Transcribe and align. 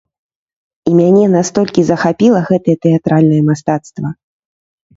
І 0.89 0.93
мяне 0.99 1.25
настолькі 1.33 1.81
захапіла 1.91 2.39
гэтае 2.49 2.77
тэатральнае 2.89 3.41
мастацтва! 3.53 4.07